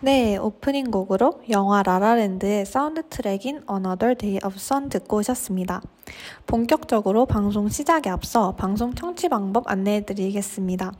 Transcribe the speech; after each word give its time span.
네, 0.00 0.36
오프닝 0.36 0.90
곡으로 0.90 1.40
영화 1.48 1.82
라라랜드의 1.82 2.66
사운드 2.66 3.02
트랙인 3.08 3.62
Another 3.70 4.14
Day 4.14 4.38
of 4.44 4.56
Sun 4.56 4.90
듣고 4.90 5.16
오셨습니다. 5.16 5.80
본격적으로 6.46 7.24
방송 7.24 7.70
시작에 7.70 8.10
앞서 8.10 8.54
방송 8.56 8.94
청취 8.94 9.30
방법 9.30 9.70
안내해 9.70 10.04
드리겠습니다. 10.04 10.92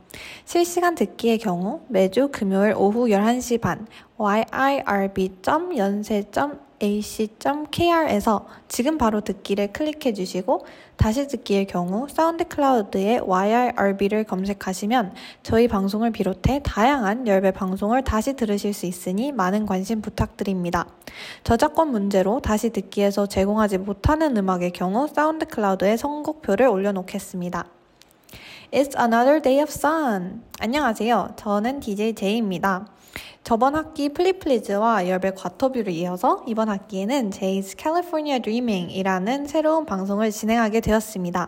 실시간 0.45 0.95
듣기의 0.95 1.37
경우 1.37 1.81
매주 1.89 2.29
금요일 2.31 2.73
오후 2.75 3.09
11시 3.09 3.61
반 3.61 3.85
yirb.연세.com 4.17 6.66
ac.kr에서 6.81 8.47
지금 8.67 8.97
바로 8.97 9.21
듣기를 9.21 9.73
클릭해 9.73 10.13
주시고 10.13 10.65
다시 10.95 11.27
듣기의 11.27 11.65
경우 11.65 12.07
SoundCloud에 12.09 13.19
YIRB를 13.19 14.23
검색하시면 14.25 15.13
저희 15.43 15.67
방송을 15.67 16.11
비롯해 16.11 16.61
다양한 16.63 17.27
YIRB 17.27 17.51
방송을 17.51 18.03
다시 18.03 18.33
들으실 18.33 18.73
수 18.73 18.85
있으니 18.85 19.31
많은 19.31 19.65
관심 19.65 20.01
부탁드립니다. 20.01 20.87
저작권 21.43 21.91
문제로 21.91 22.39
다시 22.41 22.69
듣기에서 22.71 23.25
제공하지 23.25 23.79
못하는 23.79 24.37
음악의 24.37 24.71
경우 24.71 25.07
SoundCloud에 25.07 25.97
선곡표를 25.97 26.67
올려놓겠습니다. 26.67 27.65
It's 28.71 28.99
another 28.99 29.41
day 29.41 29.61
of 29.61 29.71
sun. 29.71 30.43
안녕하세요. 30.59 31.35
저는 31.37 31.79
DJ 31.79 32.15
재이입니다. 32.15 32.87
저번 33.47 33.75
학기 33.75 34.09
플리 34.09 34.51
Please와 34.51 35.07
YIRB 35.07 35.31
과터뷰를 35.31 35.93
이어서 35.93 36.43
이번 36.47 36.67
학기에는 36.67 37.29
재이's 37.29 37.79
California 37.79 38.41
Dreaming 38.41 38.91
이라는 38.93 39.47
새로운 39.47 39.85
방송을 39.85 40.31
진행하게 40.31 40.81
되었습니다. 40.81 41.47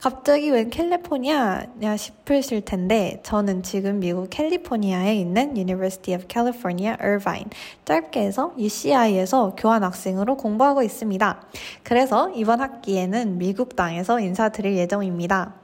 갑자기 0.00 0.50
웬 0.50 0.70
캘리포니아냐 0.70 1.96
싶으실 1.96 2.62
텐데 2.62 3.20
저는 3.22 3.62
지금 3.62 4.00
미국 4.00 4.28
캘리포니아에 4.28 5.14
있는 5.14 5.56
University 5.56 6.16
of 6.16 6.26
California 6.28 6.96
Irvine 6.98 7.48
짧게 7.84 8.22
해서 8.22 8.52
UCI에서 8.58 9.54
교환학생으로 9.56 10.36
공부하고 10.36 10.82
있습니다. 10.82 11.42
그래서 11.84 12.28
이번 12.30 12.60
학기에는 12.60 13.38
미국 13.38 13.76
땅에서 13.76 14.18
인사드릴 14.18 14.76
예정입니다. 14.76 15.54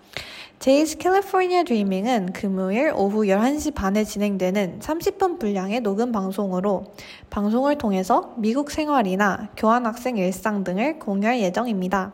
제이스 0.62 0.96
캘리포니아 0.98 1.64
드리밍은 1.64 2.34
금요일 2.34 2.92
오후 2.94 3.24
11시 3.24 3.74
반에 3.74 4.04
진행되는 4.04 4.78
30분 4.78 5.40
분량의 5.40 5.80
녹음 5.80 6.12
방송으로 6.12 6.84
방송을 7.30 7.78
통해서 7.78 8.32
미국 8.36 8.70
생활이나 8.70 9.48
교환학생 9.56 10.18
일상 10.18 10.62
등을 10.62 11.00
공유할 11.00 11.40
예정입니다. 11.40 12.12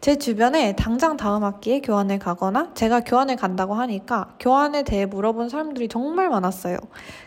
제 0.00 0.16
주변에 0.16 0.76
당장 0.76 1.16
다음 1.16 1.44
학기에 1.44 1.80
교환을 1.80 2.18
가거나 2.18 2.72
제가 2.74 3.00
교환을 3.00 3.36
간다고 3.36 3.74
하니까 3.74 4.34
교환에 4.38 4.82
대해 4.82 5.06
물어본 5.06 5.48
사람들이 5.48 5.88
정말 5.88 6.28
많았어요. 6.28 6.76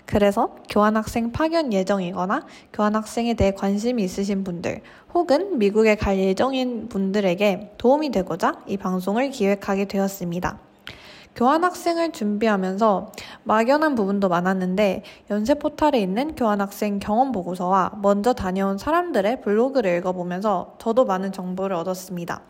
그래서 0.06 0.56
교환학생 0.70 1.32
파견 1.32 1.74
예정이거나 1.74 2.46
교환학생에 2.74 3.34
대해 3.34 3.52
관심이 3.52 4.04
있으신 4.04 4.44
분들 4.44 4.82
혹은 5.14 5.58
미국에 5.58 5.96
갈 5.96 6.20
예정인 6.20 6.90
분들에게 6.90 7.74
도움이 7.78 8.12
되고자 8.12 8.62
이 8.68 8.78
방송을 8.78 9.32
기획하게 9.32 9.86
되었습니다. 9.86 10.67
교환학생을 11.38 12.12
준비하면서 12.14 13.12
막연한 13.44 13.94
부분도 13.94 14.28
많았는데 14.28 15.04
연세 15.30 15.54
포탈에 15.54 16.00
있는 16.00 16.36
교환학생 16.36 16.98
경험 16.98 17.32
보고서와 17.32 17.92
먼저 18.02 18.34
다녀온 18.34 18.80
사람들의 18.80 19.42
블로그를 19.42 19.98
읽어보면서 19.98 20.76
저도 20.80 21.06
많은 21.06 21.32
정보를 21.32 21.76
얻었습니다. 21.76 22.42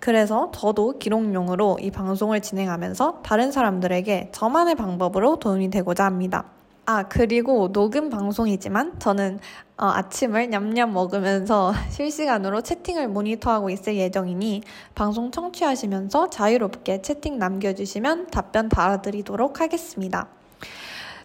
그래서 0.00 0.50
저도 0.52 0.98
기록용으로 0.98 1.78
이 1.80 1.92
방송을 1.92 2.42
진행하면서 2.42 3.20
다른 3.22 3.52
사람들에게 3.52 4.30
저만의 4.32 4.74
방법으로 4.74 5.36
도움이 5.36 5.70
되고자 5.70 6.04
합니다. 6.04 6.44
아, 6.86 7.04
그리고 7.04 7.72
녹음 7.72 8.10
방송이지만 8.10 8.98
저는 8.98 9.40
어, 9.78 9.86
아침을 9.86 10.50
냠냠 10.50 10.92
먹으면서 10.92 11.72
실시간으로 11.88 12.60
채팅을 12.60 13.08
모니터하고 13.08 13.70
있을 13.70 13.96
예정이니 13.96 14.62
방송 14.94 15.30
청취하시면서 15.30 16.28
자유롭게 16.28 17.00
채팅 17.00 17.38
남겨주시면 17.38 18.26
답변 18.26 18.68
달아드리도록 18.68 19.62
하겠습니다. 19.62 20.28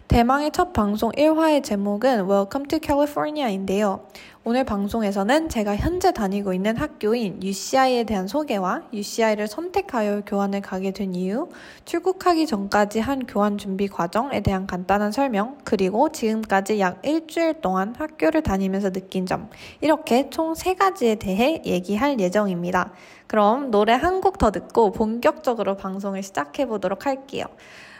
대망의 0.08 0.50
첫 0.50 0.72
방송 0.72 1.12
1화의 1.12 1.62
제목은 1.62 2.28
Welcome 2.28 2.66
to 2.68 2.80
California인데요. 2.82 4.06
오늘 4.42 4.64
방송에서는 4.64 5.50
제가 5.50 5.76
현재 5.76 6.12
다니고 6.12 6.54
있는 6.54 6.74
학교인 6.74 7.42
UCI에 7.42 8.04
대한 8.04 8.26
소개와 8.26 8.84
UCI를 8.90 9.46
선택하여 9.46 10.22
교환을 10.24 10.62
가게 10.62 10.92
된 10.92 11.14
이유, 11.14 11.50
출국하기 11.84 12.46
전까지 12.46 13.00
한 13.00 13.26
교환 13.26 13.58
준비 13.58 13.86
과정에 13.86 14.40
대한 14.40 14.66
간단한 14.66 15.12
설명, 15.12 15.58
그리고 15.64 16.08
지금까지 16.08 16.80
약 16.80 17.04
일주일 17.04 17.60
동안 17.60 17.94
학교를 17.98 18.42
다니면서 18.42 18.90
느낀 18.92 19.26
점, 19.26 19.50
이렇게 19.82 20.30
총 20.30 20.54
세 20.54 20.74
가지에 20.74 21.16
대해 21.16 21.60
얘기할 21.66 22.18
예정입니다. 22.18 22.92
그럼 23.26 23.70
노래 23.70 23.92
한 23.92 24.22
곡 24.22 24.38
더 24.38 24.50
듣고 24.50 24.92
본격적으로 24.92 25.76
방송을 25.76 26.22
시작해 26.22 26.64
보도록 26.64 27.04
할게요. 27.04 27.44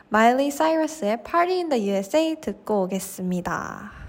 마일리 0.09 0.51
사이러스의 0.51 1.23
Party 1.23 1.57
in 1.59 1.69
the 1.69 1.87
USA 1.87 2.37
듣고 2.41 2.85
오겠습니다. 2.85 4.00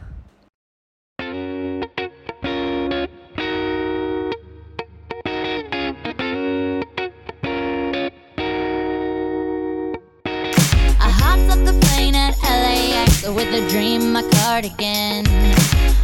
With 13.34 13.54
a 13.54 13.68
dream, 13.70 14.12
my 14.12 14.24
cardigan. 14.24 15.26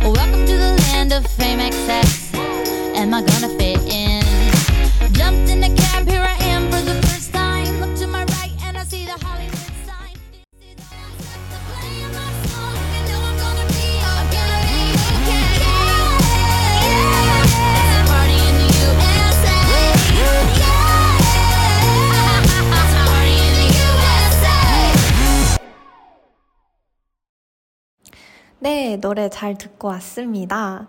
Welcome 0.01 0.45
to 0.45 0.55
the 0.57 0.75
land 0.83 1.11
of 1.11 1.25
fame 1.27 1.59
excess. 1.59 2.33
Am 2.95 3.13
I 3.13 3.21
gonna 3.21 3.49
fit 3.57 3.76
네, 28.97 29.01
노래 29.01 29.29
잘 29.29 29.55
듣고 29.55 29.89
왔습니다. 29.89 30.87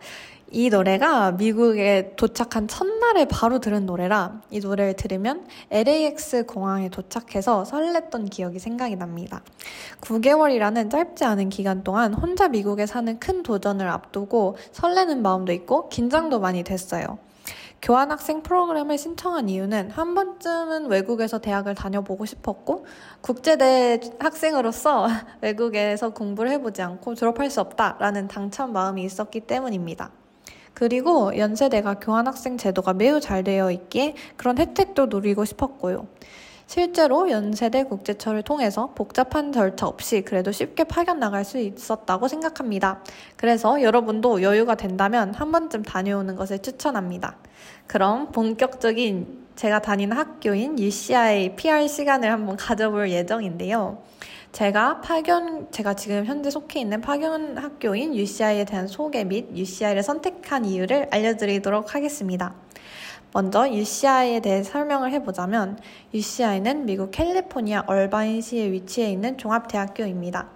이 0.51 0.71
노래가 0.71 1.33
미국에 1.33 2.15
도착한 2.17 2.67
첫날에 2.67 3.27
바로 3.27 3.59
들은 3.59 3.85
노래라 3.85 4.41
이 4.51 4.61
노래를 4.61 4.95
들으면 4.95 5.47
LAX 5.71 6.47
공항에 6.47 6.89
도착해서 6.89 7.65
설렜던 7.65 8.31
기억이 8.31 8.59
생각이 8.59 8.97
납니다. 8.97 9.43
9개월이라는 10.01 10.91
짧지 10.91 11.25
않은 11.25 11.51
기간 11.51 11.84
동안 11.84 12.15
혼자 12.15 12.49
미국에 12.49 12.87
사는 12.87 13.21
큰 13.21 13.43
도전을 13.43 13.87
앞두고 13.87 14.57
설레는 14.72 15.21
마음도 15.21 15.53
있고 15.53 15.91
긴장도 15.91 16.41
많이 16.41 16.65
됐어요. 16.65 17.19
교환학생 17.80 18.42
프로그램을 18.42 18.98
신청한 18.98 19.48
이유는 19.48 19.91
한 19.91 20.15
번쯤은 20.15 20.86
외국에서 20.86 21.39
대학을 21.39 21.75
다녀보고 21.75 22.27
싶었고 22.27 22.86
국제대 23.21 24.01
학생으로서 24.19 25.07
외국에서 25.41 26.10
공부를 26.10 26.51
해보지 26.53 26.83
않고 26.83 27.15
졸업할 27.15 27.51
수 27.51 27.60
없다라는 27.60 28.28
당찬 28.28 28.72
마음이 28.72 29.04
있었기 29.04 29.41
때문입니다. 29.41 30.10
그리고 30.75 31.36
연세대가 31.36 31.95
교환학생 31.95 32.57
제도가 32.57 32.95
매우 32.95 33.21
잘 33.21 33.42
되어 33.42 33.71
있기에 33.71 34.15
그런 34.36 34.59
혜택도 34.59 35.07
누리고 35.07 35.45
싶었고요. 35.45 36.07
실제로 36.68 37.30
연세대 37.30 37.84
국제처를 37.84 38.42
통해서 38.42 38.92
복잡한 38.94 39.53
절차 39.53 39.86
없이 39.86 40.20
그래도 40.20 40.53
쉽게 40.53 40.84
파견 40.84 41.18
나갈 41.18 41.42
수 41.42 41.59
있었다고 41.59 42.28
생각합니다. 42.28 43.03
그래서 43.36 43.80
여러분도 43.80 44.42
여유가 44.42 44.74
된다면 44.74 45.32
한 45.32 45.50
번쯤 45.50 45.82
다녀오는 45.82 46.36
것을 46.36 46.59
추천합니다. 46.59 47.38
그럼 47.86 48.32
본격적인 48.32 49.47
제가 49.56 49.80
다니는 49.80 50.15
학교인 50.15 50.78
UCI 50.78 51.56
PR 51.56 51.88
시간을 51.88 52.30
한번 52.30 52.59
가져볼 52.59 53.10
예정인데요. 53.12 54.03
제가 54.53 55.00
파견, 55.00 55.70
제가 55.70 55.94
지금 55.94 56.26
현재 56.26 56.50
속해 56.50 56.80
있는 56.80 57.00
파견 57.00 57.56
학교인 57.56 58.15
UCI에 58.15 58.66
대한 58.66 58.86
소개 58.86 59.24
및 59.24 59.48
UCI를 59.54 60.03
선택한 60.03 60.66
이유를 60.66 61.09
알려드리도록 61.10 61.94
하겠습니다. 61.94 62.54
먼저 63.39 63.71
UCI에 63.71 64.41
대해 64.41 64.65
설명을 64.65 65.13
해보자면 65.13 65.79
UCI는 66.13 66.87
미국 66.87 67.13
캘리포니아 67.13 67.85
얼바인시에 67.87 68.73
위치해 68.73 69.13
있는 69.13 69.39
종합대학교입니다. 69.39 70.49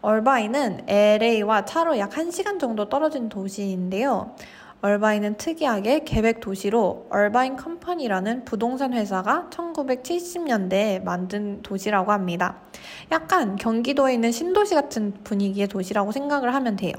얼바인은 0.00 0.84
LA와 0.88 1.66
차로 1.66 1.98
약 1.98 2.08
1시간 2.12 2.58
정도 2.58 2.88
떨어진 2.88 3.28
도시인데요. 3.28 4.34
얼바인은 4.80 5.36
특이하게 5.36 6.04
계획 6.04 6.40
도시로 6.40 7.06
얼바인 7.10 7.56
컴퍼니라는 7.56 8.46
부동산 8.46 8.94
회사가 8.94 9.48
1970년대에 9.50 11.04
만든 11.04 11.60
도시라고 11.60 12.12
합니다. 12.12 12.62
약간 13.10 13.56
경기도에 13.56 14.14
있는 14.14 14.32
신도시 14.32 14.74
같은 14.74 15.12
분위기의 15.22 15.68
도시라고 15.68 16.12
생각을 16.12 16.54
하면 16.54 16.76
돼요. 16.76 16.94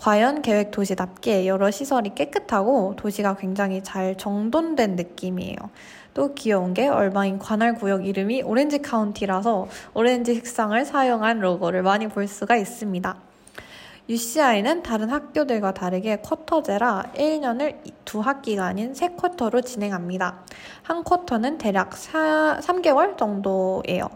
과연 0.00 0.40
계획 0.40 0.70
도시답게 0.70 1.46
여러 1.46 1.70
시설이 1.70 2.14
깨끗하고 2.14 2.94
도시가 2.96 3.36
굉장히 3.36 3.82
잘 3.82 4.16
정돈된 4.16 4.96
느낌이에요. 4.96 5.56
또 6.14 6.34
귀여운 6.34 6.72
게 6.72 6.88
얼바인 6.88 7.38
관할 7.38 7.74
구역 7.74 8.06
이름이 8.06 8.42
오렌지 8.42 8.80
카운티라서 8.80 9.68
오렌지 9.92 10.34
색상을 10.34 10.82
사용한 10.86 11.40
로고를 11.40 11.82
많이 11.82 12.08
볼 12.08 12.26
수가 12.26 12.56
있습니다. 12.56 13.14
UCI는 14.08 14.82
다른 14.82 15.10
학교들과 15.10 15.74
다르게 15.74 16.16
쿼터제라 16.22 17.12
1년을 17.14 17.76
두 18.06 18.20
학기가 18.20 18.64
아닌 18.64 18.94
세 18.94 19.08
쿼터로 19.10 19.60
진행합니다. 19.60 20.38
한 20.82 21.04
쿼터는 21.04 21.58
대략 21.58 21.94
4, 21.94 22.60
3개월 22.62 23.18
정도예요. 23.18 24.08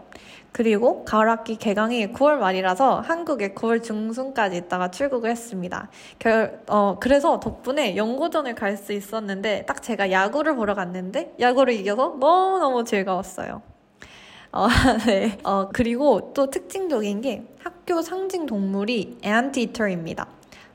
그리고 0.55 1.03
가을학기 1.03 1.57
개강이 1.57 2.13
9월 2.13 2.37
말이라서 2.37 3.01
한국에 3.01 3.49
9월 3.53 3.83
중순까지 3.83 4.55
있다가 4.55 4.89
출국을 4.89 5.29
했습니다. 5.29 5.89
결, 6.17 6.61
어, 6.69 6.95
그래서 6.97 7.41
덕분에 7.41 7.97
연고전을 7.97 8.55
갈 8.55 8.77
수 8.77 8.93
있었는데 8.93 9.65
딱 9.67 9.83
제가 9.83 10.11
야구를 10.11 10.55
보러 10.55 10.73
갔는데 10.73 11.33
야구를 11.41 11.73
이겨서 11.73 12.15
너무너무 12.21 12.85
즐거웠어요. 12.85 13.61
어, 14.53 14.67
네. 15.07 15.37
어, 15.43 15.67
그리고 15.73 16.31
또 16.33 16.49
특징적인 16.49 17.19
게 17.19 17.43
학교 17.61 18.01
상징 18.01 18.45
동물이 18.45 19.17
앤티터입니다. 19.23 20.25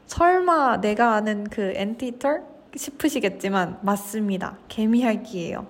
설마 0.07 0.83
내가 0.83 1.15
아는 1.15 1.45
그 1.45 1.73
앤티터? 1.75 2.51
싶으시겠지만 2.77 3.79
맞습니다. 3.81 4.59
개미핥기예요. 4.69 5.67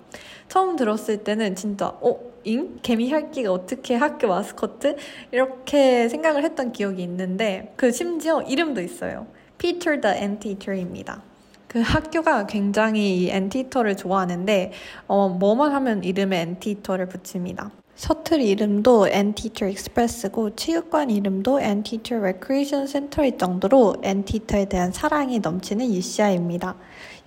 처음 0.49 0.77
들었을 0.77 1.25
때는 1.25 1.55
진짜 1.55 1.89
어? 1.89 2.30
잉? 2.45 2.79
개미핥기가 2.83 3.53
어떻게 3.53 3.95
학교 3.95 4.29
마스코트? 4.29 4.97
이렇게 5.33 6.09
생각을 6.09 6.45
했던 6.45 6.73
기억이 6.73 7.03
있는데 7.03 7.73
그 7.77 7.93
심지어 7.93 8.43
이름도 8.43 8.81
있어요. 8.81 9.27
Peter 9.59 10.01
the 10.01 10.17
Anteater입니다. 10.17 11.23
그 11.71 11.81
학교가 11.81 12.47
굉장히 12.47 13.19
이 13.19 13.31
anteater를 13.31 13.97
좋아하는데 13.97 14.73
어, 15.07 15.29
뭐만 15.29 15.73
하면 15.73 16.03
이름에 16.03 16.41
anteater를 16.41 17.06
붙입니다. 17.07 17.71
셔틀 17.95 18.41
이름도 18.41 19.09
Anteater 19.09 19.69
Express고 19.69 20.56
체육관 20.57 21.11
이름도 21.11 21.61
Anteater 21.61 22.17
Recreation 22.17 22.87
Center일 22.87 23.38
정도로 23.39 23.97
anteater에 24.03 24.65
대한 24.65 24.91
사랑이 24.91 25.39
넘치는 25.39 25.93
UCI입니다. 25.95 26.75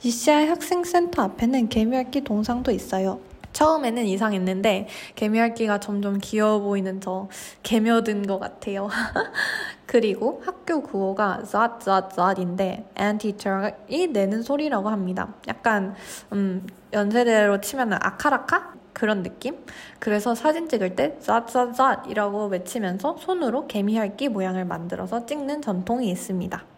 UCI 0.04 0.48
학생센터 0.48 1.22
앞에는 1.22 1.70
개미핥기 1.70 2.22
동상도 2.22 2.72
있어요. 2.72 3.20
처음에는 3.54 4.06
이상했는데 4.06 4.88
개미핥기가 5.16 5.80
점점 5.80 6.18
귀여워 6.22 6.60
보이는 6.60 7.00
저 7.00 7.30
개며든 7.64 8.28
것 8.28 8.40
같아요. 8.40 8.90
그리고 9.86 10.42
학교 10.46 10.82
구호가 10.82 11.44
zatzatzat인데 11.44 12.90
anteacher이 13.00 14.08
내는 14.08 14.42
소리라고 14.42 14.90
합니다. 14.90 15.36
약간 15.48 15.96
음, 16.34 16.66
연세대로 16.92 17.62
치면 17.62 17.94
아카라카 17.94 18.74
그런 18.94 19.24
느낌? 19.24 19.58
그래서 20.00 20.36
사진 20.36 20.70
찍을 20.70 20.96
때 20.96 21.18
zatzatzat이라고 21.20 22.48
외치면서 22.48 23.18
손으로 23.20 23.68
개미핥기 23.68 24.30
모양을 24.30 24.66
만들어서 24.66 25.26
찍는 25.26 25.62
전통이 25.62 26.10
있습니다. 26.10 26.73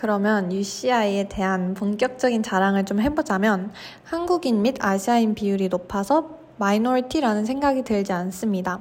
그러면 0.00 0.52
UCI에 0.52 1.26
대한 1.28 1.74
본격적인 1.74 2.44
자랑을 2.44 2.84
좀 2.84 3.00
해보자면 3.00 3.72
한국인 4.04 4.62
및 4.62 4.76
아시아인 4.78 5.34
비율이 5.34 5.68
높아서 5.70 6.38
minority라는 6.58 7.44
생각이 7.44 7.82
들지 7.82 8.12
않습니다. 8.12 8.78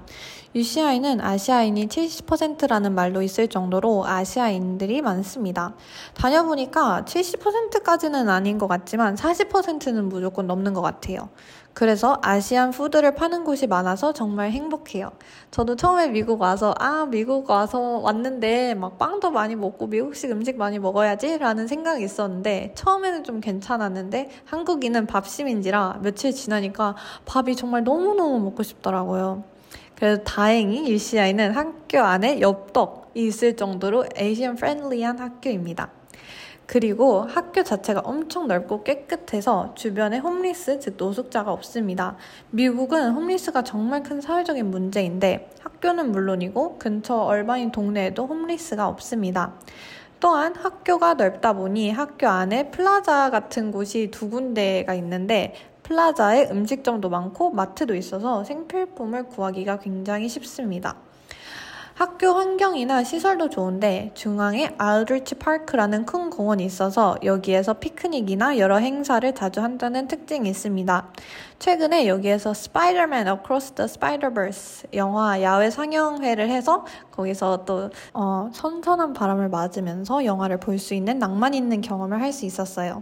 UCI는 0.54 1.20
아시아인이 1.20 1.88
70%라는 1.88 2.94
말도 2.94 3.24
있을 3.24 3.48
정도로 3.48 4.06
아시아인들이 4.06 5.02
많습니다. 5.02 5.74
다녀보니까 6.14 7.06
70%까지는 7.08 8.30
아닌 8.30 8.60
것 8.60 8.68
같지만 8.68 9.16
40%는 9.16 10.10
무조건 10.10 10.46
넘는 10.46 10.76
것 10.76 10.82
같아요. 10.82 11.30
그래서 11.78 12.18
Asian 12.24 12.72
food를 12.72 13.14
파는 13.14 13.44
곳이 13.44 13.68
많아서 13.68 14.12
정말 14.12 14.50
행복해요. 14.50 15.12
저도 15.52 15.76
처음에 15.76 16.08
미국 16.08 16.42
와서, 16.42 16.74
아, 16.80 17.06
미국 17.08 17.48
와서 17.52 18.00
왔는데 18.00 18.74
막 18.74 18.98
빵도 18.98 19.30
많이 19.30 19.56
먹고 19.56 19.86
미국식 19.86 20.32
음식 20.32 20.58
많이 20.58 20.80
먹어야지 20.80 21.38
라는 21.38 21.68
생각이 21.68 22.04
있었는데 22.04 22.72
처음에는 22.74 23.24
좀 23.24 23.42
괜찮았는데 23.42 24.32
한국인은 24.46 25.06
밥심인지라 25.06 26.00
며칠 26.02 26.34
지나니까 26.34 26.96
밥이 27.28 27.56
정말 27.56 27.84
너무너무 27.84 28.40
먹고 28.40 28.64
싶더라고요. 28.64 29.44
그래서 29.94 30.24
다행히 30.24 30.90
UCI는 30.90 31.52
학교 31.52 32.00
안에 32.00 32.42
엽떡이 32.42 33.28
있을 33.28 33.56
정도로 33.56 34.06
Asian 34.16 34.56
friendly한 34.56 35.20
학교입니다. 35.20 35.92
그리고 36.68 37.22
학교 37.22 37.64
자체가 37.64 38.02
엄청 38.02 38.48
넓고 38.48 38.84
깨끗해서 38.84 39.74
주변에 39.76 40.18
homeless, 40.18 40.80
즉 40.80 40.96
노숙자가 40.98 41.52
없습니다. 41.54 42.18
미국은 42.52 43.12
homeless가 43.12 43.64
정말 43.64 44.04
큰 44.04 44.20
사회적인 44.20 44.70
문제인데 44.70 45.50
학교는 45.62 46.12
물론이고 46.12 46.78
근처 46.78 47.16
얼바인 47.16 47.72
동네에도 47.72 48.28
homeless가 48.28 48.86
없습니다. 48.90 49.54
또한 50.20 50.56
학교가 50.56 51.14
넓다 51.14 51.54
보니 51.54 51.92
학교 51.92 52.28
안에 52.28 52.70
플라자 52.72 53.30
같은 53.30 53.72
곳이 53.72 54.12
두 54.12 54.30
군데가 54.30 54.94
있는데 54.96 55.54
plaza에 55.84 56.50
음식점도 56.52 57.08
많고 57.08 57.52
마트도 57.52 57.96
있어서 57.96 58.44
생필품을 58.44 59.28
구하기가 59.28 59.80
굉장히 59.80 60.28
쉽습니다. 60.28 60.98
학교 61.98 62.28
환경이나 62.28 63.04
시설도 63.04 63.50
좋은데 63.50 64.12
중앙에 64.14 64.70
Aldrich 64.78 65.34
Park라는 65.34 66.06
큰 66.06 66.30
공원이 66.30 66.64
있어서 66.64 67.18
여기에서 67.24 67.74
피크닉이나 67.74 68.60
여러 68.60 68.78
행사를 68.78 69.34
자주 69.34 69.62
한다는 69.62 70.08
특징이 70.08 70.48
있습니다. 70.48 71.08
최근에 71.58 72.08
여기에서 72.08 72.54
스파이더맨 72.54 73.28
Across 73.28 73.72
the 73.74 73.88
Spider-Verse 73.88 74.94
영화 74.94 75.42
야외 75.42 75.72
상영회를 75.72 76.50
해서 76.50 76.86
거기서 77.10 77.66
또 77.66 77.90
어, 78.14 78.52
선선한 78.54 79.14
바람을 79.14 79.50
맞으면서 79.50 80.24
영화를 80.24 80.60
볼 80.60 80.78
수 80.78 80.94
있는 80.94 81.18
낭만 81.18 81.56
있는 81.56 81.82
경험을 81.82 82.22
할 82.22 82.32
수 82.32 82.46
있었어요. 82.46 83.02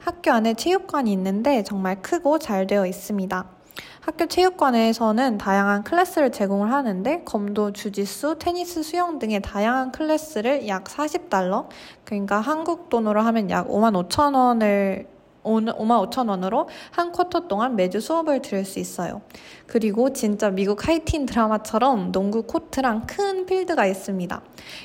학교 0.00 0.32
안에 0.32 0.52
체육관이 0.52 1.10
있는데 1.12 1.62
정말 1.62 2.02
크고 2.02 2.38
잘 2.38 2.66
되어 2.66 2.84
있습니다. 2.84 3.53
학교 4.00 4.26
체육관에서는 4.26 5.38
다양한 5.38 5.82
클래스를 5.82 6.30
제공을 6.30 6.70
하는데 6.70 7.24
검도, 7.24 7.72
주짓수, 7.72 8.36
테니스, 8.38 8.82
수영 8.82 9.18
등의 9.18 9.40
다양한 9.40 9.92
클래스를 9.92 10.68
약 10.68 10.84
40달러, 10.84 11.68
그러니까 12.04 12.40
한국 12.40 12.88
돈으로 12.90 13.22
하면 13.22 13.50
약 13.50 13.68
5만 13.68 14.08
5천 14.08 14.34
원을 14.34 15.06
5만 15.44 16.10
5천 16.10 16.28
원으로 16.28 16.68
한 16.90 17.12
쿼터 17.12 17.48
동안 17.48 17.76
매주 17.76 18.00
수업을 18.00 18.42
들을 18.42 18.64
수 18.64 18.78
있어요. 18.78 19.20
그리고 19.66 20.12
진짜 20.12 20.50
미국 20.50 20.88
하이틴 20.88 21.26
드라마처럼 21.26 22.12
농구 22.12 22.42
코트랑 22.42 23.06
큰 23.06 23.46
필드가 23.46 23.86
있습니다. 23.86 24.40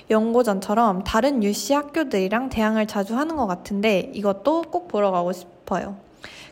연고전처럼 0.10 1.04
다른 1.04 1.44
UC 1.44 1.74
학교들이랑 1.74 2.50
대항을 2.50 2.88
자주 2.88 3.16
하는 3.18 3.36
것 3.36 3.48
같은데 3.48 4.12
이것도 4.14 4.64
꼭 4.64 4.88
보러 4.88 5.12
가고 5.12 5.32
싶어요. 5.32 6.09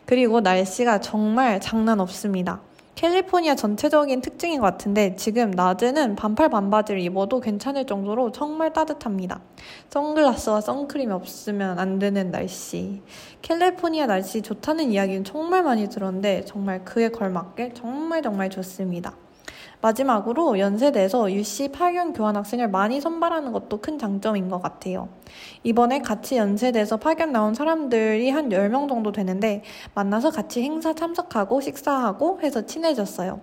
그리고 0.08 0.40
날씨가 0.40 1.02
정말 1.02 1.60
장난 1.60 2.00
없습니다. 2.00 2.62
캘리포니아 2.96 3.54
전체적인 3.54 4.22
특징인 4.22 4.62
것 4.62 4.66
같은데 4.66 5.16
지금 5.18 5.52
낮에는 5.52 6.16
반팔 6.16 6.50
반바지를 6.50 7.00
입어도 7.02 7.42
괜찮을 7.42 7.86
정도로 7.86 8.32
정말 8.32 8.74
따뜻합니다. 8.74 9.42
선글라스와 9.90 10.62
선크림이 10.62 11.12
없으면 11.12 11.78
안 11.78 12.00
되는 12.00 12.32
날씨. 12.32 13.04
캘리포니아 13.44 14.08
날씨 14.08 14.42
좋다는 14.42 14.92
이야기는 14.92 15.26
정말 15.26 15.62
많이 15.62 15.90
들었는데 15.90 16.46
정말 16.46 16.84
그에 16.86 17.10
걸맞게 17.10 17.74
정말 17.76 18.24
정말 18.24 18.50
좋습니다. 18.50 19.14
마지막으로 19.82 20.60
연세대에서 20.60 21.32
UC 21.32 21.70
8년 21.70 22.16
교환 22.16 22.36
학생을 22.36 22.68
많이 22.70 23.00
선발하는 23.00 23.52
것도 23.52 23.80
큰 23.80 23.98
장점인 23.98 24.50
것 24.50 24.62
같아요. 24.62 25.10
이번에 25.64 26.00
같이 26.00 26.38
연세대에서 26.38 26.98
8년 26.98 27.30
나온 27.30 27.54
사람들이 27.54 28.30
한 28.30 28.50
10명 28.50 28.90
정도 28.90 29.12
되는데 29.12 29.64
만나서 29.94 30.32
같이 30.32 30.64
행사 30.64 30.94
참석하고 30.94 31.62
식사하고 31.62 32.42
해서 32.42 32.66
친해졌어요. 32.66 33.40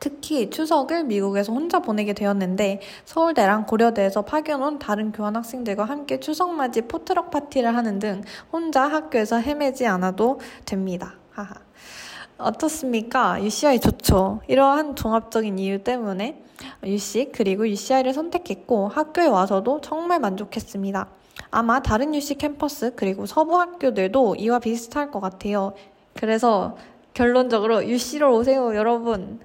특히 0.00 0.50
추석을 0.50 1.04
미국에서 1.04 1.52
혼자 1.52 1.80
보내게 1.80 2.12
되었는데 2.12 2.80
서울대랑 3.04 3.66
고려대에서 3.66 4.22
파견 4.22 4.62
온 4.62 4.78
다른 4.78 5.12
교환 5.12 5.34
학생들과 5.36 5.84
함께 5.84 6.20
추석 6.20 6.52
맞이 6.54 6.82
포트럭 6.82 7.30
파티를 7.30 7.74
하는 7.74 7.98
등 7.98 8.22
혼자 8.52 8.84
학교에서 8.84 9.38
헤매지 9.40 9.86
않아도 9.86 10.40
됩니다. 10.64 11.14
하하. 11.30 11.67
어떻습니까? 12.38 13.42
UCI 13.42 13.80
좋죠. 13.80 14.40
이러한 14.46 14.94
종합적인 14.94 15.58
이유 15.58 15.82
때문에 15.82 16.42
UC 16.84 17.30
그리고 17.32 17.68
UCI를 17.68 18.14
선택했고 18.14 18.88
학교에 18.88 19.26
와서도 19.26 19.80
정말 19.80 20.20
만족했습니다. 20.20 21.08
아마 21.50 21.82
다른 21.82 22.14
UC 22.14 22.36
캠퍼스 22.36 22.94
그리고 22.94 23.26
서부 23.26 23.58
학교들도 23.60 24.36
이와 24.36 24.60
비슷할 24.60 25.10
것 25.10 25.20
같아요. 25.20 25.72
그래서 26.14 26.76
결론적으로 27.14 27.84
UC로 27.84 28.36
오세요, 28.36 28.74
여러분. 28.74 29.40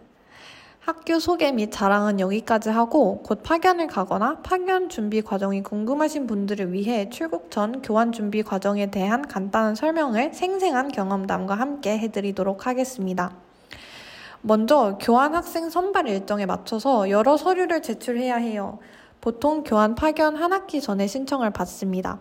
학교 0.85 1.17
소개 1.17 1.49
및 1.53 1.71
자랑은 1.71 2.19
여기까지 2.19 2.69
하고 2.69 3.21
곧 3.23 3.41
파견을 3.41 3.87
가거나 3.87 4.39
파견 4.43 4.89
준비 4.89 5.21
과정이 5.21 5.63
궁금하신 5.63 6.27
분들을 6.27 6.73
위해 6.73 7.09
출국 7.09 7.49
전 7.49 7.81
교환 7.81 8.11
준비 8.11 8.43
과정에 8.43 8.91
대한 8.91 9.21
간단한 9.21 9.75
설명을 9.75 10.33
생생한 10.33 10.89
경험담과 10.89 11.55
함께 11.55 11.97
해드리도록 11.99 12.67
하겠습니다. 12.67 13.31
먼저 14.41 14.97
교환 14.99 15.33
학생 15.33 15.69
선발 15.69 16.09
일정에 16.09 16.45
맞춰서 16.45 17.09
여러 17.09 17.37
서류를 17.37 17.81
제출해야 17.81 18.35
해요. 18.35 18.79
보통 19.21 19.63
교환 19.63 19.95
파견 19.95 20.35
한 20.35 20.51
학기 20.51 20.81
전에 20.81 21.07
신청을 21.07 21.51
받습니다. 21.51 22.19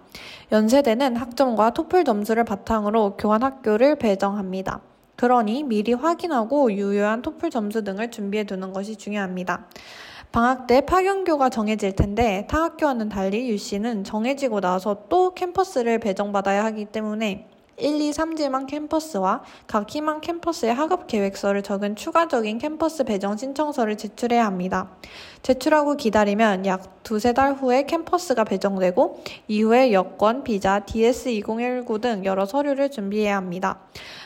연세대는 0.52 1.16
학점과 1.16 1.71
토플 1.71 2.04
점수를 2.04 2.45
바탕으로 2.45 3.16
교환 3.16 3.42
학교를 3.42 3.97
배정합니다. 3.97 4.83
그러니 5.16 5.62
미리 5.62 5.92
확인하고 5.92 6.73
유효한 6.73 7.23
토플 7.23 7.50
점수 7.50 7.85
등을 7.85 8.11
준비해 8.11 8.45
두는 8.45 8.73
것이 8.73 8.97
중요합니다. 8.97 9.66
방학 10.33 10.66
때 10.66 10.81
파견교가 10.81 11.50
정해질 11.50 11.95
텐데 11.95 12.47
타 12.49 12.62
학교와는 12.62 13.11
달리 13.11 13.50
유 13.50 13.59
씨는 13.59 14.04
정해지고 14.04 14.61
나서 14.61 15.04
또 15.11 15.35
캠퍼스를 15.35 15.99
배정받아야 15.99 16.64
하기 16.64 16.87
때문에 16.87 17.51
1, 17.82 18.00
2, 18.00 18.12
3지망 18.12 18.68
캠퍼스와 18.68 19.42
각 19.66 19.90
희망 19.90 20.20
캠퍼스의 20.20 20.72
학업 20.72 21.08
계획서를 21.08 21.62
적은 21.62 21.96
추가적인 21.96 22.58
캠퍼스 22.58 23.02
배정 23.02 23.36
신청서를 23.36 23.96
제출해야 23.96 24.46
합니다. 24.46 24.88
제출하고 25.42 25.96
기다리면 25.96 26.64
약 26.66 27.02
두세 27.02 27.32
달 27.32 27.54
후에 27.54 27.86
캠퍼스가 27.86 28.44
배정되고 28.44 29.24
이후에 29.48 29.92
여권, 29.92 30.44
비자, 30.44 30.80
DS2019 30.86 32.00
등 32.00 32.24
여러 32.24 32.46
서류를 32.46 32.92
준비해야 32.92 33.36
합니다. 33.36 33.80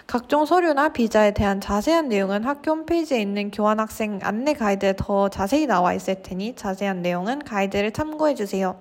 각종 0.06 0.44
서류나 0.44 0.90
비자에 0.90 1.32
대한 1.32 1.60
자세한 1.62 2.08
내용은 2.08 2.44
학교 2.44 2.72
홈페이지에 2.72 3.20
있는 3.22 3.50
교환학생 3.50 4.20
안내 4.22 4.52
가이드에 4.52 4.94
더 4.98 5.30
자세히 5.30 5.66
나와 5.66 5.94
있을 5.94 6.22
테니 6.22 6.56
자세한 6.56 7.00
내용은 7.00 7.38
가이드를 7.38 7.92
참고해 7.92 8.34
주세요. 8.34 8.76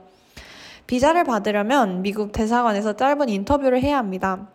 비자를 0.87 1.23
받으려면 1.23 2.01
미국 2.01 2.31
대사관에서 2.33 2.93
짧은 2.93 3.29
인터뷰를 3.29 3.81
해야 3.81 3.97
합니다. 3.97 4.49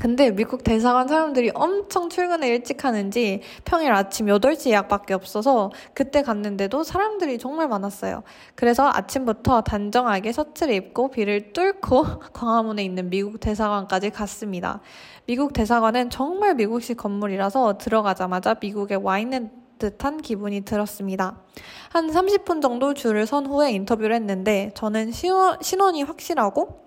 근데 0.00 0.30
미국 0.30 0.62
대사관 0.62 1.08
사람들이 1.08 1.52
엄청 1.54 2.10
출근을 2.10 2.46
일찍 2.48 2.84
하는지 2.84 3.40
평일 3.64 3.92
아침 3.92 4.26
8시 4.26 4.70
예약밖에 4.70 5.14
없어서 5.14 5.70
그때 5.94 6.22
갔는데도 6.22 6.84
사람들이 6.84 7.38
정말 7.38 7.68
많았어요. 7.68 8.22
그래서 8.54 8.90
아침부터 8.92 9.62
단정하게 9.62 10.32
셔츠를 10.32 10.74
입고 10.74 11.10
비를 11.10 11.52
뚫고 11.54 12.04
광화문에 12.34 12.84
있는 12.84 13.08
미국 13.08 13.40
대사관까지 13.40 14.10
갔습니다. 14.10 14.80
미국 15.26 15.54
대사관은 15.54 16.10
정말 16.10 16.54
미국식 16.54 16.98
건물이라서 16.98 17.78
들어가자마자 17.78 18.56
미국에 18.60 18.96
와 18.96 19.18
있는 19.18 19.50
듯한 19.78 20.20
기분이 20.20 20.62
들었습니다. 20.62 21.38
한 21.90 22.10
30분 22.10 22.62
정도 22.62 22.94
줄을 22.94 23.26
선 23.26 23.46
후에 23.46 23.72
인터뷰를 23.72 24.14
했는데 24.14 24.72
저는 24.74 25.10
신원이 25.12 26.02
확실하고 26.02 26.85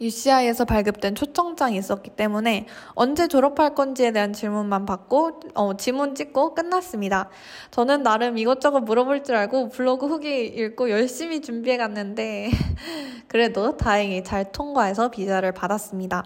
UCI에서 0.00 0.64
발급된 0.64 1.14
초청장이 1.14 1.76
있었기 1.78 2.10
때문에 2.10 2.66
언제 2.94 3.28
졸업할 3.28 3.74
건지에 3.74 4.10
대한 4.10 4.32
질문만 4.32 4.86
받고 4.86 5.40
어, 5.54 5.76
지문 5.76 6.14
찍고 6.14 6.54
끝났습니다. 6.54 7.30
저는 7.70 8.02
나름 8.02 8.36
이것저것 8.38 8.80
물어볼 8.80 9.22
줄 9.22 9.36
알고 9.36 9.68
블로그 9.68 10.06
후기 10.06 10.46
읽고 10.46 10.90
열심히 10.90 11.40
준비해 11.40 11.76
갔는데 11.76 12.50
그래도 13.28 13.76
다행히 13.76 14.24
잘 14.24 14.50
통과해서 14.50 15.10
비자를 15.10 15.52
받았습니다. 15.52 16.24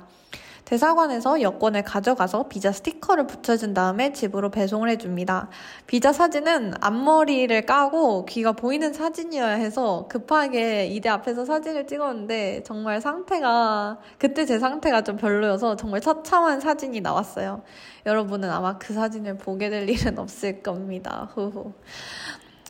대사관에서 0.68 1.40
여권을 1.40 1.82
가져가서 1.82 2.48
비자 2.48 2.72
스티커를 2.72 3.26
붙여준 3.26 3.72
다음에 3.72 4.12
집으로 4.12 4.50
배송을 4.50 4.90
해줍니다. 4.90 5.48
비자 5.86 6.12
사진은 6.12 6.74
앞머리를 6.82 7.64
까고 7.64 8.26
귀가 8.26 8.52
보이는 8.52 8.92
사진이어야 8.92 9.54
해서 9.54 10.06
급하게 10.10 10.84
이대 10.88 11.08
앞에서 11.08 11.46
사진을 11.46 11.86
찍었는데 11.86 12.64
정말 12.64 13.00
상태가, 13.00 13.96
그때 14.18 14.44
제 14.44 14.58
상태가 14.58 15.00
좀 15.00 15.16
별로여서 15.16 15.76
정말 15.76 16.02
처참한 16.02 16.60
사진이 16.60 17.00
나왔어요. 17.00 17.62
여러분은 18.04 18.50
아마 18.50 18.76
그 18.76 18.92
사진을 18.92 19.38
보게 19.38 19.70
될 19.70 19.88
일은 19.88 20.18
없을 20.20 20.62
겁니다. 20.62 21.30
후후. 21.32 21.72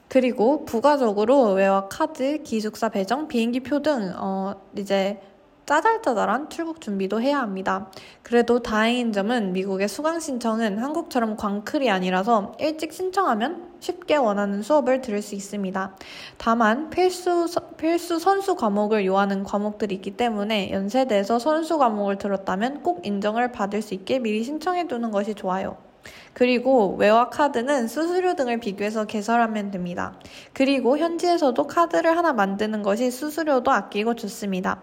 그리고 0.07 0.65
부가적으로 0.65 1.55
외화 1.55 1.89
카드, 1.89 2.45
기숙사 2.45 2.91
배정, 2.91 3.27
비행기 3.27 3.59
표 3.61 3.83
등, 3.83 4.15
어, 4.17 4.55
이제 4.77 5.21
짜잘짜잘한 5.69 6.49
출국 6.49 6.81
준비도 6.81 7.21
해야 7.21 7.41
합니다. 7.41 7.91
그래도 8.23 8.61
다행인 8.61 9.13
점은 9.13 9.53
미국의 9.53 9.87
수강 9.87 10.19
신청은 10.19 10.79
한국처럼 10.79 11.37
광클이 11.37 11.91
아니라서 11.91 12.55
일찍 12.59 12.95
신청하면 12.95 13.69
쉽게 13.79 14.17
원하는 14.17 14.63
수업을 14.63 15.03
들을 15.03 15.21
수 15.21 15.35
있습니다. 15.35 15.95
다만 16.39 16.89
필수, 16.89 17.47
필수 17.77 18.19
선수 18.19 18.57
과목을 18.57 19.05
요하는 19.05 19.45
과목들이 19.45 19.97
있기 19.97 20.17
때문에 20.17 20.73
연세대에서 20.73 21.39
선수 21.39 21.77
과목을 21.77 22.17
들었다면 22.17 22.83
꼭 22.83 23.07
인정을 23.07 23.53
받을 23.53 23.83
수 23.83 23.93
있게 23.93 24.21
미리 24.21 24.43
신청해 24.43 24.89
두는 24.89 25.11
것이 25.11 25.35
좋아요. 25.35 25.88
그리고 26.33 26.95
외화 26.97 27.29
카드는 27.29 27.89
수수료 27.89 28.35
등을 28.35 28.59
비교해서 28.59 29.05
개설하면 29.05 29.71
됩니다. 29.71 30.15
그리고 30.53 30.97
현지에서도 30.97 31.67
카드를 31.67 32.17
하나 32.17 32.33
만드는 32.33 32.83
것이 32.83 33.11
수수료도 33.11 33.71
아끼고 33.71 34.15
좋습니다. 34.15 34.83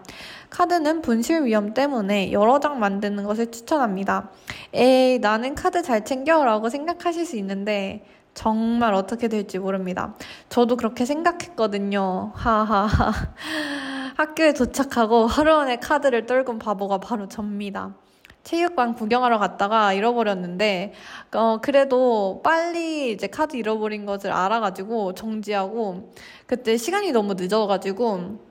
카드는 0.50 1.02
분실 1.02 1.44
위험 1.44 1.74
때문에 1.74 2.32
여러 2.32 2.60
장 2.60 2.78
만드는 2.78 3.24
것을 3.24 3.50
추천합니다. 3.50 4.30
에이, 4.72 5.18
나는 5.18 5.54
카드 5.54 5.82
잘 5.82 6.04
챙겨 6.04 6.44
라고 6.44 6.68
생각하실 6.68 7.24
수 7.24 7.36
있는데, 7.36 8.04
정말 8.34 8.92
어떻게 8.92 9.28
될지 9.28 9.58
모릅니다. 9.58 10.14
저도 10.50 10.76
그렇게 10.76 11.06
생각했거든요. 11.06 12.32
하하하. 12.34 13.12
학교에 14.16 14.52
도착하고 14.52 15.26
하루 15.26 15.54
안에 15.56 15.76
카드를 15.76 16.26
떨군 16.26 16.58
바보가 16.58 16.98
바로 16.98 17.28
접니다. 17.28 17.94
체육관 18.46 18.94
구경하러 18.94 19.38
갔다가 19.38 19.92
잃어버렸는데, 19.92 20.92
어, 21.34 21.58
그래도 21.60 22.40
빨리 22.44 23.10
이제 23.10 23.26
카드 23.26 23.56
잃어버린 23.56 24.06
것을 24.06 24.30
알아가지고 24.30 25.14
정지하고, 25.14 26.12
그때 26.46 26.76
시간이 26.76 27.10
너무 27.10 27.34
늦어가지고, 27.34 28.46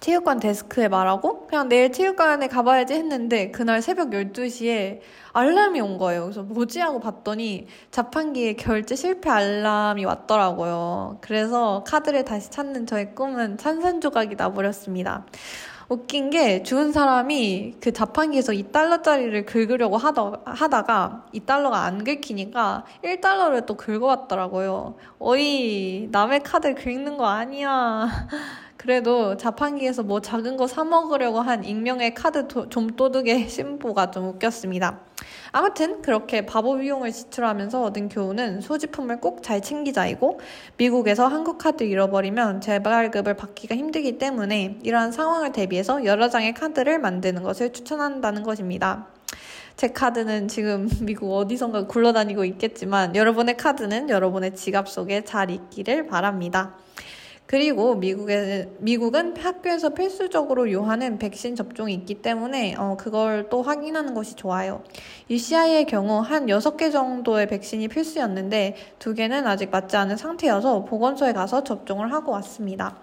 체육관 0.00 0.40
데스크에 0.40 0.88
말하고 0.88 1.46
그냥 1.46 1.68
내일 1.68 1.92
체육관에 1.92 2.48
가봐야지 2.48 2.92
했는데 2.92 3.52
그날 3.52 3.80
새벽 3.80 4.10
12시에 4.10 4.98
알람이 5.32 5.80
온 5.80 5.96
거예요. 5.96 6.24
그래서 6.24 6.42
뭐지 6.42 6.80
하고 6.80 6.98
봤더니 6.98 7.68
자판기에 7.92 8.54
결제 8.54 8.96
실패 8.96 9.30
알람이 9.30 10.04
왔더라고요. 10.04 11.18
그래서 11.20 11.84
카드를 11.86 12.24
다시 12.24 12.50
찾는 12.50 12.86
저의 12.86 13.14
꿈은 13.14 13.58
산산조각이 13.60 14.34
나버렸습니다. 14.34 15.24
웃긴 15.88 16.30
게 16.30 16.62
죽은 16.62 16.92
사람이 16.92 17.76
그 17.80 17.92
자판기에서 17.92 18.52
2달러짜리를 18.52 19.44
긁으려고 19.46 19.96
하다, 19.96 20.32
하다가 20.44 21.26
2달러가 21.34 21.74
안 21.84 22.04
긁히니까 22.04 22.84
1달러를 23.04 23.66
또 23.66 23.76
긁어왔더라고요. 23.76 24.94
어이, 25.18 26.08
남의 26.10 26.42
카드 26.42 26.74
긁는 26.74 27.16
거 27.16 27.26
아니야. 27.26 28.08
그래도 28.82 29.36
자판기에서 29.36 30.02
뭐 30.02 30.20
작은 30.20 30.56
거 30.56 30.66
사 30.66 30.82
먹으려고 30.84 31.40
한 31.40 31.64
익명의 31.64 32.14
카드 32.14 32.48
도, 32.48 32.68
좀도둑의 32.68 33.46
신보가 33.50 34.10
좀 34.10 34.26
웃겼습니다. 34.28 35.00
아무튼 35.52 36.02
그렇게 36.02 36.46
바보 36.46 36.76
비용을 36.76 37.12
지출하면서 37.12 37.82
얻은 37.82 38.08
교훈은 38.08 38.60
소지품을 38.60 39.20
꼭 39.20 39.42
잘 39.42 39.60
챙기자이고 39.60 40.40
미국에서 40.78 41.26
한국 41.28 41.58
카드 41.58 41.84
잃어버리면 41.84 42.60
재발급을 42.60 43.34
받기가 43.34 43.76
힘들기 43.76 44.18
때문에 44.18 44.78
이러한 44.82 45.12
상황을 45.12 45.52
대비해서 45.52 46.04
여러 46.04 46.28
장의 46.28 46.54
카드를 46.54 46.98
만드는 46.98 47.42
것을 47.42 47.72
추천한다는 47.72 48.42
것입니다. 48.42 49.06
제 49.76 49.88
카드는 49.88 50.48
지금 50.48 50.88
미국 51.02 51.32
어디선가 51.36 51.86
굴러다니고 51.86 52.44
있겠지만 52.44 53.14
여러분의 53.14 53.56
카드는 53.56 54.10
여러분의 54.10 54.54
지갑 54.56 54.88
속에 54.88 55.22
잘 55.24 55.50
있기를 55.50 56.06
바랍니다. 56.06 56.74
그리고 57.52 57.96
미국에, 57.96 58.72
미국은 58.78 59.36
학교에서 59.36 59.90
필수적으로 59.90 60.72
요하는 60.72 61.18
백신 61.18 61.54
접종이 61.54 61.92
있기 61.92 62.22
때문에 62.22 62.76
어, 62.78 62.96
그걸 62.98 63.50
또 63.50 63.60
확인하는 63.60 64.14
것이 64.14 64.36
좋아요. 64.36 64.82
UCI의 65.28 65.84
경우 65.84 66.20
한 66.20 66.46
6개 66.46 66.90
정도의 66.90 67.48
백신이 67.48 67.88
필수였는데 67.88 68.76
2개는 68.98 69.44
아직 69.44 69.68
맞지 69.70 69.98
않은 69.98 70.16
상태여서 70.16 70.86
보건소에 70.86 71.34
가서 71.34 71.62
접종을 71.62 72.10
하고 72.14 72.32
왔습니다. 72.32 72.96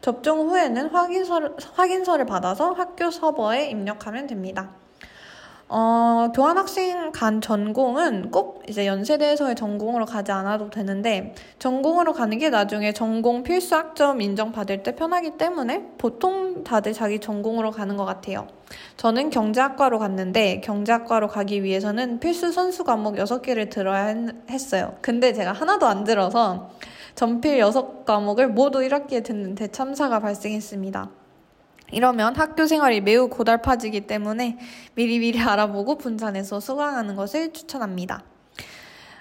접종 0.00 0.48
후에는 0.48 0.88
확인서를, 0.88 1.56
확인서를 1.74 2.24
받아서 2.24 2.72
학교 2.72 3.10
서버에 3.10 3.68
입력하면 3.68 4.26
됩니다. 4.26 4.79
어, 5.72 6.32
교환학생 6.34 7.12
간 7.12 7.40
전공은 7.40 8.32
꼭 8.32 8.64
이제 8.68 8.88
연세대에서의 8.88 9.54
전공으로 9.54 10.04
가지 10.04 10.32
않아도 10.32 10.68
되는데, 10.68 11.32
전공으로 11.60 12.12
가는 12.12 12.36
게 12.38 12.50
나중에 12.50 12.92
전공 12.92 13.44
필수 13.44 13.76
학점 13.76 14.20
인정받을 14.20 14.82
때 14.82 14.96
편하기 14.96 15.38
때문에 15.38 15.92
보통 15.96 16.64
다들 16.64 16.92
자기 16.92 17.20
전공으로 17.20 17.70
가는 17.70 17.96
것 17.96 18.04
같아요. 18.04 18.48
저는 18.96 19.30
경제학과로 19.30 20.00
갔는데, 20.00 20.60
경제학과로 20.60 21.28
가기 21.28 21.62
위해서는 21.62 22.18
필수 22.18 22.50
선수 22.50 22.82
과목 22.82 23.14
6개를 23.14 23.70
들어야 23.70 24.16
했어요. 24.50 24.96
근데 25.00 25.32
제가 25.32 25.52
하나도 25.52 25.86
안 25.86 26.02
들어서 26.02 26.70
전필 27.14 27.60
6과목을 27.60 28.48
모두 28.48 28.80
1학기에 28.80 29.22
듣는 29.22 29.54
대참사가 29.54 30.18
발생했습니다. 30.18 31.19
이러면 31.92 32.36
학교 32.36 32.66
생활이 32.66 33.00
매우 33.00 33.28
고달파지기 33.28 34.02
때문에 34.02 34.58
미리미리 34.94 35.40
알아보고 35.40 35.98
분산해서 35.98 36.60
수강하는 36.60 37.16
것을 37.16 37.52
추천합니다. 37.52 38.24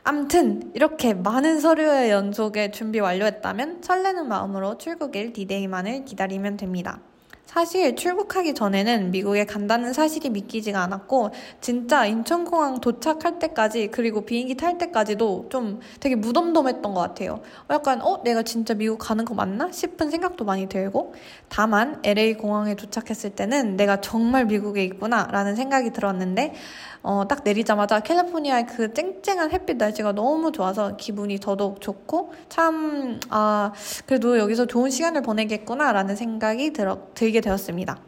암튼 0.03 0.71
이렇게 0.73 1.13
많은 1.13 1.59
서류의 1.59 2.09
연속에 2.09 2.71
준비 2.71 2.99
완료했다면 2.99 3.81
설레는 3.83 4.27
마음으로 4.27 4.77
출국일 4.77 5.33
디데이만을 5.33 6.05
기다리면 6.05 6.57
됩니다. 6.57 7.01
사실 7.49 7.95
출국하기 7.95 8.53
전에는 8.53 9.09
미국에 9.09 9.43
간다는 9.43 9.91
사실이 9.91 10.29
믿기지가 10.29 10.83
않았고 10.83 11.31
진짜 11.61 12.05
인천공항 12.05 12.79
도착할 12.79 13.39
때까지 13.39 13.87
그리고 13.87 14.21
비행기 14.21 14.55
탈 14.55 14.77
때까지도 14.77 15.47
좀 15.49 15.79
되게 15.99 16.15
무덤덤했던 16.15 16.93
것 16.93 17.01
같아요. 17.01 17.41
약간 17.71 18.03
어 18.03 18.21
내가 18.23 18.43
진짜 18.43 18.75
미국 18.75 18.99
가는 18.99 19.25
거 19.25 19.33
맞나 19.33 19.71
싶은 19.71 20.11
생각도 20.11 20.45
많이 20.45 20.69
들고 20.69 21.15
다만 21.47 21.99
LA 22.03 22.35
공항에 22.35 22.75
도착했을 22.75 23.31
때는 23.31 23.77
내가 23.77 23.99
정말 23.99 24.45
미국에 24.45 24.83
있구나라는 24.83 25.55
생각이 25.55 25.91
들었는데 25.91 26.53
어, 27.01 27.25
딱 27.27 27.43
내리자마자 27.43 28.01
캘리포니아의 28.01 28.67
그 28.67 28.93
쨍쨍한 28.93 29.51
햇빛 29.51 29.77
날씨가 29.77 30.11
너무 30.11 30.51
좋아서 30.51 30.97
기분이 30.97 31.39
더더욱 31.39 31.79
좋고 31.79 32.33
참, 32.49 33.19
아, 33.29 33.71
그래도 34.05 34.37
여기서 34.37 34.65
좋은 34.65 34.89
시간을 34.89 35.21
보내겠구나라는 35.21 36.15
생각이 36.17 36.73
들어, 36.73 37.07
들게 37.13 37.38
되었습니다. 37.41 37.99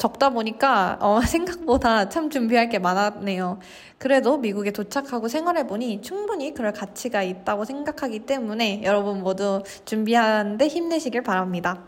적다 0.00 0.30
보니까 0.30 0.96
어, 1.00 1.20
생각보다 1.26 2.08
참 2.08 2.30
준비할 2.30 2.70
게 2.70 2.78
많았네요. 2.78 3.58
그래도 3.98 4.38
미국에 4.38 4.70
도착하고 4.70 5.28
생활해보니 5.28 6.00
충분히 6.00 6.54
그럴 6.54 6.72
가치가 6.72 7.22
있다고 7.22 7.66
생각하기 7.66 8.20
때문에 8.20 8.82
여러분 8.82 9.22
모두 9.22 9.62
준비하는데 9.84 10.66
힘내시길 10.66 11.22
바랍니다. 11.22 11.84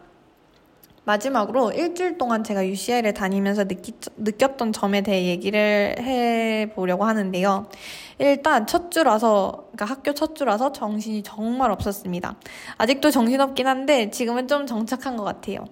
마지막으로 1.05 1.73
일주일 1.73 2.17
동안 2.17 2.45
제가 2.45 2.67
UCL에 2.67 3.13
다니면서 3.13 3.65
느끼, 3.65 3.93
느꼈던 4.17 4.73
점에 4.73 5.01
대해 5.01 5.27
얘기를 5.27 5.97
해보려고 5.99 7.05
하는데요. 7.05 7.67
일단 8.19 8.67
첫 8.69 8.93
주라서, 8.93 9.69
그러니까 9.73 9.87
학교 9.87 10.13
첫 10.13 10.37
주라서 10.37 10.71
정신이 10.71 11.25
정말 11.25 11.73
없었습니다. 11.73 12.37
아직도 12.79 13.11
정신없긴 13.11 13.67
한데 13.67 14.11
지금은 14.11 14.47
좀 14.47 14.67
정착한 14.67 15.17
것 15.17 15.25
같아요. 15.25 15.65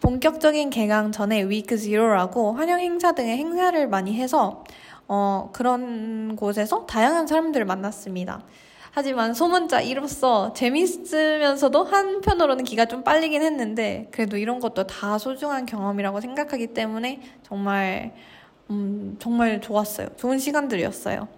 본격적인 0.00 0.70
개강 0.70 1.12
전에 1.12 1.42
위크 1.42 1.76
제로라고 1.76 2.54
환영 2.54 2.80
행사 2.80 3.12
등의 3.12 3.36
행사를 3.36 3.88
많이 3.88 4.14
해서 4.14 4.64
어, 5.06 5.50
그런 5.52 6.36
곳에서 6.36 6.86
다양한 6.86 7.26
사람들을 7.26 7.66
만났습니다. 7.66 8.42
하지만 8.92 9.34
소문자 9.34 9.80
이로써 9.80 10.52
재밌으면서도 10.52 11.84
한편으로는 11.84 12.64
기가 12.64 12.86
좀 12.86 13.04
빨리긴 13.04 13.42
했는데 13.42 14.08
그래도 14.10 14.36
이런 14.36 14.58
것도 14.58 14.86
다 14.86 15.16
소중한 15.18 15.66
경험이라고 15.66 16.20
생각하기 16.20 16.68
때문에 16.68 17.20
정말 17.42 18.14
음, 18.70 19.16
정말 19.18 19.60
좋았어요. 19.60 20.08
좋은 20.16 20.38
시간들이었어요. 20.38 21.28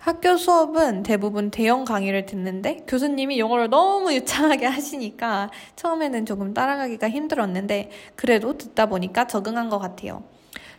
학교 0.00 0.38
수업은 0.38 1.02
대부분 1.02 1.50
대형 1.50 1.84
강의를 1.84 2.24
듣는데 2.24 2.84
교수님이 2.88 3.38
영어를 3.38 3.68
너무 3.68 4.14
유창하게 4.14 4.64
하시니까 4.64 5.50
처음에는 5.76 6.24
조금 6.24 6.54
따라가기가 6.54 7.10
힘들었는데 7.10 7.90
그래도 8.16 8.56
듣다 8.56 8.86
보니까 8.86 9.26
적응한 9.26 9.68
것 9.68 9.78
같아요. 9.78 10.22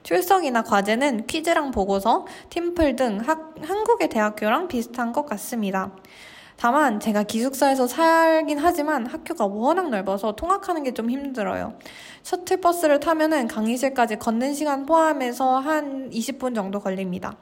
출석이나 0.02 0.64
과제는 0.64 1.28
퀴즈랑 1.28 1.70
보고서, 1.70 2.26
팀플 2.50 2.96
등 2.96 3.20
학, 3.24 3.54
한국의 3.62 4.10
대학교랑 4.10 4.68
비슷한 4.68 5.12
것 5.14 5.28
같습니다. 5.28 5.92
다만 6.58 7.00
제가 7.00 7.22
기숙사에서 7.24 7.86
살긴 7.86 8.58
하지만 8.58 9.06
학교가 9.06 9.46
워낙 9.46 9.90
넓어서 9.90 10.36
통학하는 10.36 10.82
게 10.84 10.94
좀 10.94 11.12
힘들어요. 11.12 11.78
셔틀버스를 12.24 13.00
타면은 13.00 13.48
강의실까지 13.48 14.18
걷는 14.18 14.56
시간 14.56 14.88
포함해서 14.88 15.60
한 15.60 16.10
20분 16.10 16.56
정도 16.56 16.80
걸립니다. 16.80 17.38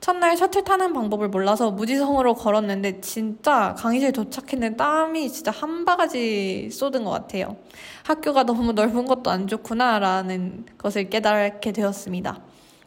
첫날 0.00 0.34
셔틀 0.34 0.64
타는 0.64 0.94
방법을 0.94 1.28
몰라서 1.28 1.70
무지성으로 1.70 2.34
걸었는데 2.34 3.02
진짜 3.02 3.74
강의실 3.76 4.12
도착했는데 4.12 4.76
땀이 4.76 5.30
진짜 5.30 5.50
한 5.50 5.84
바가지 5.84 6.70
쏟은 6.70 7.04
것 7.04 7.10
같아요. 7.10 7.56
학교가 8.04 8.44
너무 8.44 8.72
넓은 8.72 9.04
것도 9.04 9.30
안 9.30 9.46
좋구나라는 9.46 10.64
것을 10.78 11.10
깨닫게 11.10 11.72
되었습니다. 11.72 12.40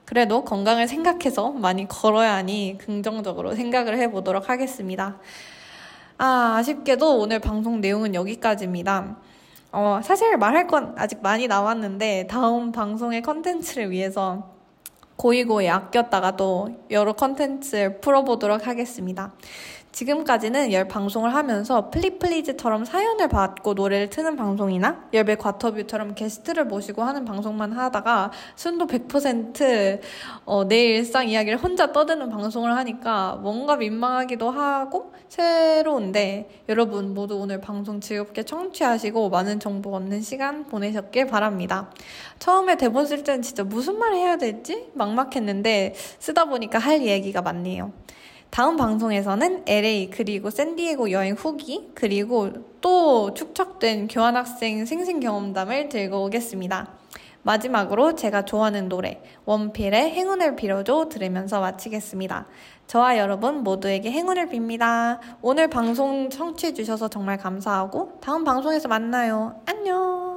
그래도 0.06 0.44
건강을 0.44 0.88
생각해서 0.88 1.52
많이 1.52 1.88
걸어야 1.88 2.34
하니 2.34 2.78
긍정적으로 2.80 3.54
생각을 3.54 3.98
해보도록 4.00 4.50
하겠습니다. 4.50 5.20
아, 6.18 6.56
아쉽게도 6.58 7.20
오늘 7.20 7.40
방송 7.40 7.80
내용은 7.80 8.16
여기까지입니다. 8.16 9.18
어, 9.72 10.02
사실 10.04 10.36
말할 10.38 10.68
건 10.68 10.96
아직 10.98 11.22
많이 11.22 11.48
남았는데 11.48 12.28
다음 12.28 12.72
방송의 12.72 13.22
컨텐츠를 13.22 13.92
위해서 13.92 14.53
고이고이 15.16 15.70
아꼈다가 15.70 16.36
또 16.36 16.70
여러 16.90 17.14
컨텐츠를 17.14 18.02
풀어보도록 18.02 18.68
하겠습니다. 18.68 19.34
지금까지는 19.94 20.74
열 20.74 20.88
방송을 20.88 21.34
하면서 21.34 21.90
플리플리즈처럼 21.92 22.84
사연을 22.84 23.28
받고 23.28 23.76
노래를 23.76 24.10
트는 24.10 24.36
방송이나 24.36 25.08
열배 25.14 25.36
과터뷰처럼 25.36 26.16
게스트를 26.16 26.66
모시고 26.66 27.04
하는 27.04 27.26
방송만 27.26 27.72
하다가 27.72 28.32
순도 28.56 28.88
100% 28.88 30.00
어, 30.46 30.68
내 30.68 30.84
일상 30.84 31.30
이야기를 31.30 31.60
혼자 31.60 31.92
떠드는 31.92 32.30
방송을 32.30 32.76
하니까 32.76 33.36
뭔가 33.42 33.76
민망하기도 33.76 34.50
하고 34.50 35.14
새로운데 35.30 36.50
여러분 36.70 37.14
모두 37.14 37.38
오늘 37.38 37.62
방송 37.62 38.02
즐겁게 38.02 38.44
청취하시고 38.44 39.30
많은 39.30 39.60
정보 39.60 39.96
얻는 39.96 40.22
시간 40.22 40.66
보내셨길 40.66 41.28
바랍니다. 41.28 41.92
처음에 42.40 42.78
대본 42.78 43.06
쓸 43.06 43.24
때는 43.24 43.44
진짜 43.44 43.64
무슨 43.64 44.00
말 44.00 44.14
해야 44.14 44.38
될지 44.38 44.90
막막했는데 44.94 45.94
쓰다 46.18 46.46
보니까 46.46 46.80
할 46.80 47.06
얘기가 47.06 47.44
많네요. 47.44 47.92
다음 48.54 48.78
방송에서는 48.78 49.64
LA 49.66 50.12
그리고 50.12 50.52
샌디에고 50.52 51.10
여행 51.10 51.34
후기 51.34 51.90
그리고 51.96 52.52
또 52.82 53.34
축적된 53.34 54.08
교환학생 54.08 54.86
생생 54.86 55.20
경험담을 55.20 55.90
들고 55.90 56.26
오겠습니다. 56.26 56.88
마지막으로 57.42 58.14
제가 58.14 58.46
좋아하는 58.46 58.90
노래 58.90 59.24
원필의 59.46 60.12
행운을 60.12 60.56
빌어줘 60.56 61.10
들으면서 61.10 61.62
마치겠습니다. 61.62 62.46
저와 62.86 63.18
여러분 63.18 63.64
모두에게 63.64 64.12
행운을 64.12 64.50
빕니다. 64.50 65.18
오늘 65.42 65.68
방송 65.68 66.30
청취해 66.30 66.76
주셔서 66.76 67.08
정말 67.08 67.40
감사하고 67.40 68.20
다음 68.22 68.44
방송에서 68.44 68.88
만나요. 68.88 69.60
안녕. 69.66 70.33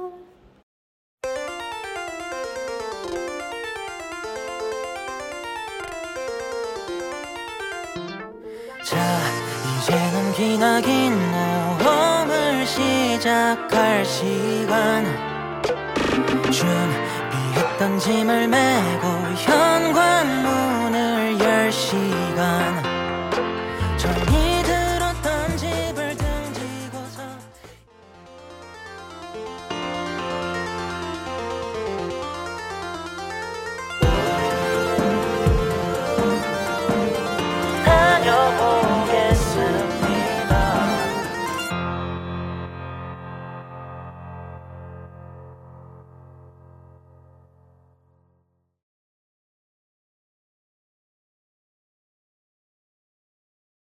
기나긴 10.37 11.13
모험을 11.31 12.63
시작할 12.67 14.05
시간. 14.05 15.03
준비했던 16.51 17.97
짐을 17.97 18.47
메고 18.47 19.16